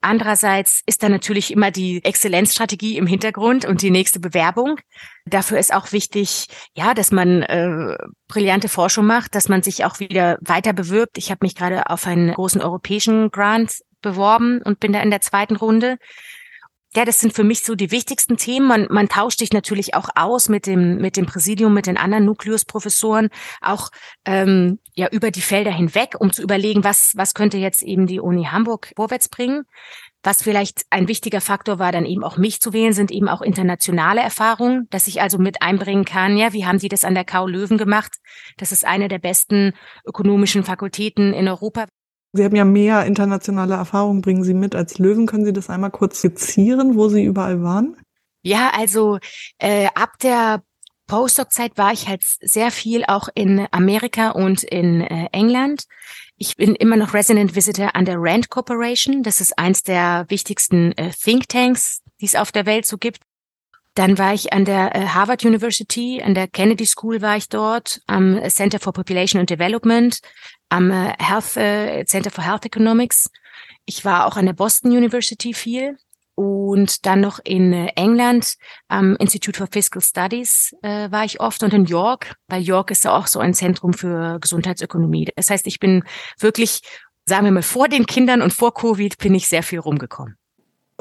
[0.00, 4.80] Andererseits ist da natürlich immer die Exzellenzstrategie im Hintergrund und die nächste Bewerbung.
[5.26, 10.00] Dafür ist auch wichtig, ja, dass man äh, brillante Forschung macht, dass man sich auch
[10.00, 11.18] wieder weiter bewirbt.
[11.18, 15.20] Ich habe mich gerade auf einen großen europäischen Grant beworben und bin da in der
[15.20, 15.98] zweiten Runde
[16.96, 18.68] ja, das sind für mich so die wichtigsten Themen.
[18.68, 22.24] Man, man tauscht sich natürlich auch aus mit dem, mit dem Präsidium, mit den anderen
[22.24, 23.30] Nukleusprofessoren,
[23.60, 23.90] auch
[24.24, 28.20] ähm, ja über die Felder hinweg, um zu überlegen, was, was könnte jetzt eben die
[28.20, 29.64] Uni Hamburg vorwärts bringen.
[30.22, 33.42] Was vielleicht ein wichtiger Faktor war, dann eben auch mich zu wählen, sind eben auch
[33.42, 36.38] internationale Erfahrungen, dass ich also mit einbringen kann.
[36.38, 38.16] Ja, wie haben Sie das an der KU Löwen gemacht?
[38.56, 39.74] Das ist eine der besten
[40.06, 41.86] ökonomischen Fakultäten in Europa.
[42.36, 45.26] Sie haben ja mehr internationale Erfahrungen, bringen Sie mit als Löwen.
[45.26, 47.96] Können Sie das einmal kurz skizzieren, wo Sie überall waren?
[48.42, 49.20] Ja, also
[49.58, 50.64] äh, ab der
[51.06, 55.84] Postdoc-Zeit war ich halt sehr viel auch in Amerika und in äh, England.
[56.36, 59.22] Ich bin immer noch Resident Visitor an der Rand Corporation.
[59.22, 63.20] Das ist eins der wichtigsten äh, Think Tanks, die es auf der Welt so gibt.
[63.94, 68.00] Dann war ich an der äh, Harvard University, an der Kennedy School war ich dort,
[68.06, 70.18] am Center for Population and Development,
[70.68, 73.30] am äh, Health äh, Center for Health Economics.
[73.86, 75.96] Ich war auch an der Boston University viel
[76.34, 78.56] und dann noch in England
[78.88, 83.04] am Institute for Fiscal Studies äh, war ich oft und in York, weil York ist
[83.04, 85.28] ja auch so ein Zentrum für Gesundheitsökonomie.
[85.36, 86.02] Das heißt, ich bin
[86.40, 86.80] wirklich,
[87.26, 90.36] sagen wir mal, vor den Kindern und vor Covid bin ich sehr viel rumgekommen.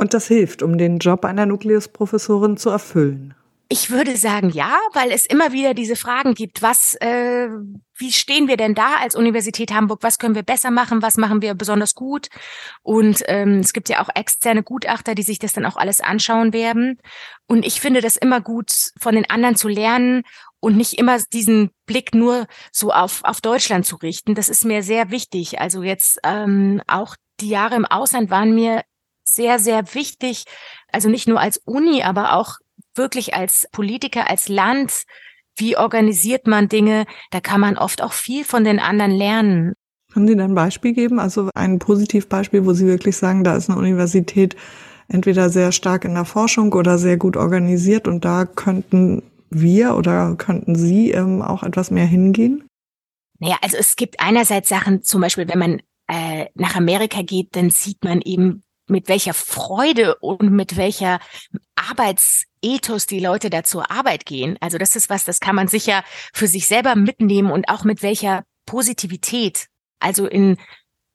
[0.04, 3.36] Und das hilft, um den Job einer Nukleusprofessorin zu erfüllen.
[3.70, 7.48] Ich würde sagen ja, weil es immer wieder diese Fragen gibt, was, äh,
[7.96, 10.00] wie stehen wir denn da als Universität Hamburg?
[10.04, 11.02] Was können wir besser machen?
[11.02, 12.28] Was machen wir besonders gut?
[12.82, 16.52] Und ähm, es gibt ja auch externe Gutachter, die sich das dann auch alles anschauen
[16.52, 17.00] werden.
[17.48, 20.24] Und ich finde das immer gut, von den anderen zu lernen
[20.60, 24.36] und nicht immer diesen Blick nur so auf, auf Deutschland zu richten.
[24.36, 25.62] Das ist mir sehr wichtig.
[25.62, 28.84] Also jetzt ähm, auch die Jahre im Ausland waren mir
[29.34, 30.46] sehr, sehr wichtig,
[30.92, 32.58] also nicht nur als Uni, aber auch
[32.96, 35.04] wirklich als Politiker, als Land.
[35.56, 37.06] Wie organisiert man Dinge?
[37.32, 39.74] Da kann man oft auch viel von den anderen lernen.
[40.12, 41.20] Können Sie da ein Beispiel geben?
[41.20, 44.56] Also ein Positivbeispiel, wo Sie wirklich sagen, da ist eine Universität
[45.08, 50.36] entweder sehr stark in der Forschung oder sehr gut organisiert und da könnten wir oder
[50.36, 52.64] könnten Sie ähm, auch etwas mehr hingehen?
[53.40, 57.70] Naja, also es gibt einerseits Sachen, zum Beispiel, wenn man äh, nach Amerika geht, dann
[57.70, 61.20] sieht man eben, mit welcher Freude und mit welcher
[61.76, 64.58] Arbeitsethos die Leute da zur Arbeit gehen.
[64.60, 66.04] Also das ist was, das kann man sicher
[66.34, 69.68] für sich selber mitnehmen und auch mit welcher Positivität.
[70.00, 70.58] Also in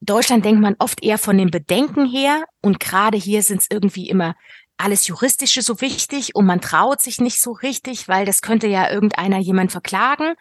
[0.00, 4.08] Deutschland denkt man oft eher von den Bedenken her und gerade hier sind es irgendwie
[4.08, 4.34] immer
[4.78, 8.90] alles Juristische so wichtig und man traut sich nicht so richtig, weil das könnte ja
[8.90, 10.34] irgendeiner jemand verklagen.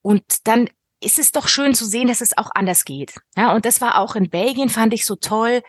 [0.00, 0.70] Und dann
[1.00, 3.14] ist es doch schön zu sehen, dass es auch anders geht.
[3.36, 5.62] Ja, und das war auch in Belgien, fand ich so toll.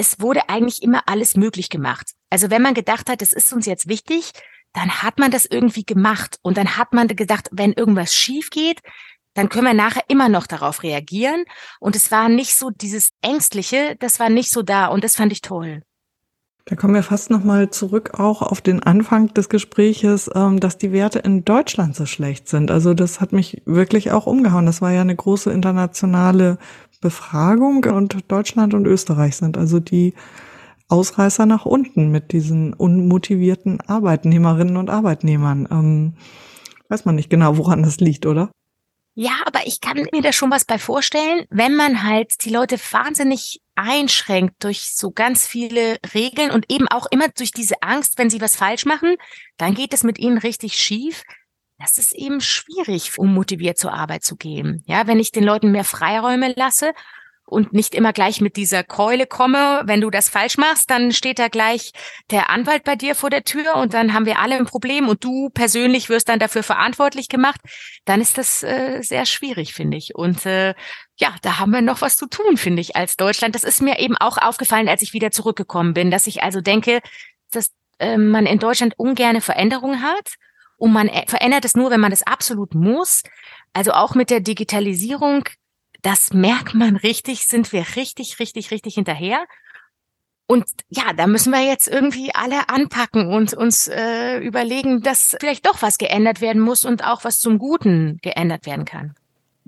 [0.00, 2.12] Es wurde eigentlich immer alles möglich gemacht.
[2.30, 4.32] Also wenn man gedacht hat, das ist uns jetzt wichtig,
[4.72, 6.38] dann hat man das irgendwie gemacht.
[6.40, 8.80] Und dann hat man gedacht, wenn irgendwas schief geht,
[9.34, 11.44] dann können wir nachher immer noch darauf reagieren.
[11.80, 14.86] Und es war nicht so dieses Ängstliche, das war nicht so da.
[14.86, 15.82] Und das fand ich toll.
[16.64, 20.92] Da kommen wir fast nochmal zurück auch auf den Anfang des Gespräches, ähm, dass die
[20.92, 22.70] Werte in Deutschland so schlecht sind.
[22.70, 24.64] Also das hat mich wirklich auch umgehauen.
[24.64, 26.56] Das war ja eine große internationale
[27.00, 30.14] Befragung und Deutschland und Österreich sind also die
[30.88, 35.68] Ausreißer nach unten mit diesen unmotivierten Arbeitnehmerinnen und Arbeitnehmern.
[35.70, 36.14] Ähm,
[36.88, 38.50] weiß man nicht genau, woran das liegt, oder?
[39.14, 42.78] Ja, aber ich kann mir da schon was bei vorstellen, wenn man halt die Leute
[42.90, 48.30] wahnsinnig einschränkt durch so ganz viele Regeln und eben auch immer durch diese Angst, wenn
[48.30, 49.16] sie was falsch machen,
[49.56, 51.22] dann geht es mit ihnen richtig schief.
[51.80, 54.84] Das ist eben schwierig, um motiviert zur Arbeit zu gehen.
[54.86, 56.92] Ja, wenn ich den Leuten mehr Freiräume lasse
[57.46, 59.82] und nicht immer gleich mit dieser Keule komme.
[59.84, 61.92] Wenn du das falsch machst, dann steht da gleich
[62.30, 65.24] der Anwalt bei dir vor der Tür und dann haben wir alle ein Problem und
[65.24, 67.60] du persönlich wirst dann dafür verantwortlich gemacht.
[68.04, 70.14] Dann ist das äh, sehr schwierig, finde ich.
[70.14, 70.74] Und äh,
[71.16, 73.54] ja, da haben wir noch was zu tun, finde ich, als Deutschland.
[73.54, 77.00] Das ist mir eben auch aufgefallen, als ich wieder zurückgekommen bin, dass ich also denke,
[77.50, 80.34] dass äh, man in Deutschland ungerne Veränderungen hat.
[80.80, 83.22] Und man verändert es nur, wenn man das absolut muss.
[83.72, 85.44] Also auch mit der Digitalisierung
[86.02, 89.44] das merkt man richtig, sind wir richtig, richtig, richtig hinterher.
[90.46, 95.64] Und ja, da müssen wir jetzt irgendwie alle anpacken und uns äh, überlegen, dass vielleicht
[95.66, 99.14] doch was geändert werden muss und auch was zum Guten geändert werden kann.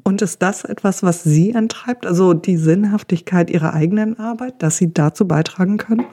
[0.02, 4.92] Und ist das etwas, was Sie antreibt, also die Sinnhaftigkeit Ihrer eigenen Arbeit, dass Sie
[4.92, 6.04] dazu beitragen können?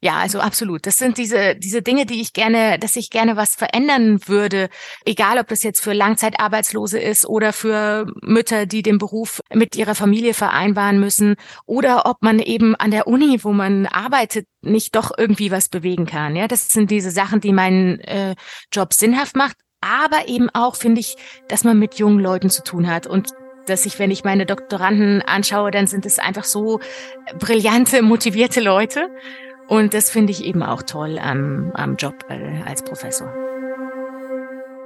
[0.00, 0.86] Ja, also absolut.
[0.86, 4.68] Das sind diese, diese Dinge, die ich gerne, dass ich gerne was verändern würde.
[5.04, 9.96] Egal, ob das jetzt für Langzeitarbeitslose ist oder für Mütter, die den Beruf mit ihrer
[9.96, 11.34] Familie vereinbaren müssen
[11.66, 16.06] oder ob man eben an der Uni, wo man arbeitet, nicht doch irgendwie was bewegen
[16.06, 16.36] kann.
[16.36, 18.36] Ja, das sind diese Sachen, die meinen äh,
[18.72, 19.56] Job sinnhaft macht.
[19.80, 21.16] Aber eben auch finde ich,
[21.48, 23.30] dass man mit jungen Leuten zu tun hat und
[23.66, 26.80] dass ich, wenn ich meine Doktoranden anschaue, dann sind es einfach so
[27.38, 29.10] brillante, motivierte Leute.
[29.68, 32.14] Und das finde ich eben auch toll am, am Job
[32.64, 33.28] als Professor.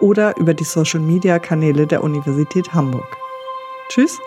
[0.00, 3.16] oder über die Social-Media-Kanäle der Universität Hamburg.
[3.88, 4.20] Tschüss